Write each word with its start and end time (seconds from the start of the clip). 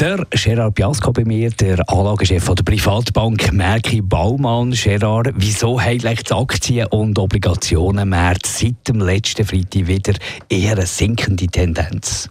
der 0.00 0.26
Gerard 0.30 0.76
Biasco 0.76 1.12
bei 1.12 1.26
mir, 1.26 1.50
der 1.50 1.86
Anlagechef 1.90 2.46
der 2.54 2.62
Privatbank 2.62 3.52
Merki 3.52 4.00
Baumann. 4.00 4.70
Gerard, 4.70 5.34
wieso 5.36 5.78
haben 5.78 5.98
die 5.98 6.32
Aktien- 6.32 6.86
und 6.86 7.18
Obligationenmärkte 7.18 8.48
seit 8.48 8.88
dem 8.88 9.00
letzten 9.00 9.44
Freitag 9.44 9.86
wieder 9.86 10.14
eher 10.48 10.72
eine 10.72 10.86
sinkende 10.86 11.46
Tendenz? 11.48 12.30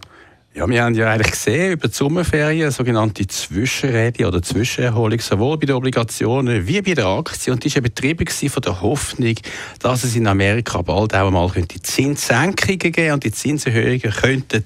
Ja, 0.52 0.68
wir 0.68 0.82
haben 0.82 0.96
ja 0.96 1.12
eigentlich 1.12 1.30
gesehen 1.30 1.74
über 1.74 1.86
die 1.86 1.94
Sommerferien 1.94 2.72
sogenannte 2.72 3.24
Zwischenrede 3.28 4.26
oder 4.26 4.42
Zwischenerholung, 4.42 5.20
sowohl 5.20 5.56
bei 5.58 5.66
den 5.66 5.76
Obligationen 5.76 6.66
wie 6.66 6.82
bei 6.82 6.94
den 6.94 7.04
Aktien. 7.04 7.54
Und 7.54 7.64
die 7.64 7.72
war 7.72 7.82
betrieben 7.82 8.26
von 8.26 8.62
der 8.62 8.82
Hoffnung, 8.82 9.36
dass 9.78 10.02
es 10.02 10.16
in 10.16 10.26
Amerika 10.26 10.82
bald 10.82 11.14
auch 11.14 11.28
einmal 11.28 11.52
Zinssenkungen 11.82 12.90
geben 12.90 13.12
und 13.12 13.22
die 13.22 13.30
Zinserhöhungen 13.30 14.00
könnten 14.00 14.64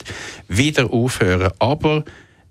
wieder 0.48 0.90
aufhören. 0.90 1.52
Aber 1.58 2.02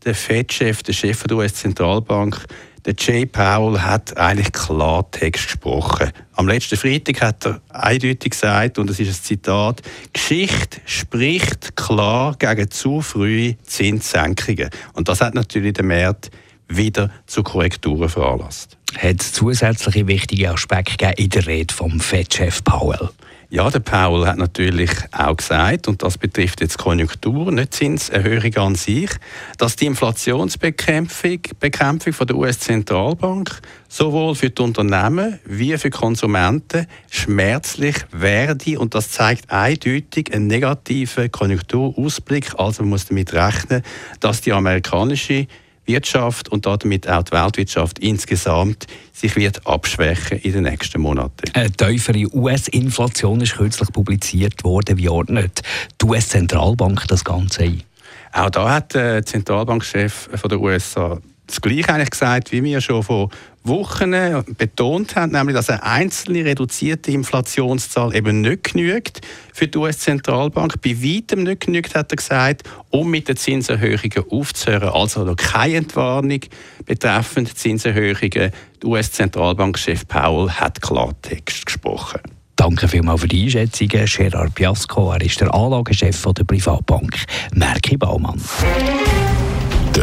der 0.06 0.16
Fed-Chef, 0.16 0.84
der 0.84 0.94
Chef 0.94 1.24
der 1.24 1.38
US-Zentralbank, 1.38 2.46
der 2.86 2.96
Jay 2.98 3.26
Powell 3.26 3.80
hat 3.80 4.18
eigentlich 4.18 4.52
Klartext 4.52 5.46
gesprochen. 5.46 6.12
Am 6.34 6.48
letzten 6.48 6.76
Freitag 6.76 7.22
hat 7.22 7.46
er 7.46 7.62
eindeutig 7.70 8.32
gesagt, 8.32 8.78
und 8.78 8.90
es 8.90 9.00
ist 9.00 9.08
ein 9.08 9.24
Zitat, 9.24 9.82
Geschichte 10.12 10.82
spricht 10.86 11.78
klar 11.78 12.36
gegen 12.38 12.70
zu 12.70 13.02
frühe 13.02 13.58
Zinssenkungen. 13.64 14.70
Und 14.94 15.08
das 15.08 15.22
hat 15.22 15.34
natürlich 15.34 15.74
den 15.74 15.88
Markt 15.88 16.30
wieder 16.68 17.10
zu 17.28 17.44
Korrekturen 17.44 18.10
veranlasst. 18.10 18.78
Hat 18.98 19.22
es 19.22 19.34
zusätzliche 19.34 20.08
wichtige 20.08 20.52
Aspekte 20.52 21.14
in 21.18 21.30
der 21.30 21.48
Rede 21.48 21.74
vom 21.74 22.00
Fed-Chef 22.00 22.64
Powell? 22.64 23.10
Ja, 23.54 23.70
der 23.70 23.82
Paul 23.82 24.26
hat 24.26 24.38
natürlich 24.38 24.90
auch 25.12 25.38
gesagt, 25.38 25.88
und 25.88 26.02
das 26.02 26.18
betrifft 26.18 26.60
jetzt 26.62 26.80
Konjunktur, 26.80 27.52
nicht 27.52 27.76
Zinserhöhung 27.76 28.56
an 28.56 28.74
sich, 28.74 29.12
dass 29.60 29.76
die 29.76 29.86
Inflationsbekämpfung 29.86 31.40
Bekämpfung 31.60 32.14
von 32.14 32.26
der 32.26 32.36
US-Zentralbank 32.36 33.62
sowohl 33.88 34.34
für 34.34 34.50
die 34.50 34.60
Unternehmen 34.60 35.38
wie 35.46 35.78
für 35.78 35.92
die 35.92 35.98
Konsumenten 35.98 36.88
schmerzlich 37.12 37.98
werde. 38.12 38.80
Und 38.80 38.96
das 38.96 39.12
zeigt 39.12 39.52
eindeutig 39.52 40.34
einen 40.34 40.48
negativen 40.48 41.32
Konjunkturausblick. 41.32 42.56
Also 42.58 42.82
man 42.82 42.90
muss 42.90 43.06
damit 43.06 43.34
rechnen, 43.34 43.84
dass 44.20 44.42
die 44.42 44.52
amerikanische 44.52 45.46
Wirtschaft 45.86 46.50
und 46.50 46.66
damit 46.66 47.10
auch 47.10 47.24
die 47.24 47.32
Weltwirtschaft 47.32 48.00
insgesamt 48.00 48.88
sich 49.12 49.36
wird 49.36 49.66
abschwächen 49.68 50.40
in 50.40 50.54
den 50.54 50.64
nächsten 50.64 51.02
Monaten. 51.02 51.52
Eine 51.54 51.72
tiefere 51.72 52.28
US-Inflation 52.34 53.42
ist 53.42 53.56
kürzlich 53.56 53.92
publiziert 53.92 54.64
worden. 54.64 54.98
Wie 54.98 55.10
ordnet 55.10 55.62
die 56.02 56.06
US-Zentralbank 56.06 57.08
das 57.08 57.24
Ganze 57.24 57.64
ein? 57.64 57.84
Auch 58.32 58.50
da 58.50 58.74
hat 58.74 58.96
der 58.96 59.26
Zentralbankchef 59.26 60.30
der 60.50 60.60
USA 60.60 61.20
das 61.48 61.62
Gleiche 61.62 61.90
eigentlich 61.90 62.12
gesagt, 62.12 62.52
wie 62.52 62.64
wir 62.64 62.82
schon 62.82 63.04
vor 63.04 63.30
Wochen 63.64 64.12
betont 64.58 65.16
haben, 65.16 65.32
nämlich, 65.32 65.56
dass 65.56 65.70
eine 65.70 65.84
einzelne 65.84 66.44
reduzierte 66.44 67.12
Inflationszahl 67.12 68.16
eben 68.16 68.42
nicht 68.42 68.74
genügt 68.74 69.22
für 69.54 69.68
die 69.68 69.78
US-Zentralbank. 69.78 70.82
Bei 70.82 70.92
weitem 70.92 71.44
nicht 71.44 71.66
genügt, 71.66 71.96
hat 71.96 72.12
er 72.12 72.16
gesagt, 72.18 72.64
um 72.90 73.10
mit 73.10 73.30
den 73.30 73.38
Zinserhöhungen 73.38 74.24
aufzuhören. 74.30 74.90
Also 74.90 75.24
noch 75.24 75.38
keine 75.38 75.76
Entwarnung 75.76 76.42
betreffend 76.86 77.58
Zinserhöhungen. 77.58 78.32
Der 78.32 78.52
US-Zentralbankchef 78.84 80.08
Powell 80.08 80.50
hat 80.50 80.82
Klartext 80.82 81.66
gesprochen. 81.66 82.20
Danke 82.56 82.88
vielmals 82.88 83.22
für 83.22 83.28
die 83.28 83.44
Einschätzungen. 83.46 84.06
Gerard 84.06 84.56
Piasco, 84.56 85.12
er 85.12 85.22
ist 85.22 85.40
der 85.40 85.54
Anlagechef 85.54 86.22
der 86.22 86.44
Privatbank 86.44 87.16
Merki 87.54 87.98
Baumann. 87.98 88.42